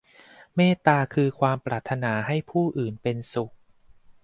[0.55, 3.51] เมตตาคือความปรารถนาให้ผู้อื่นเป็นสุข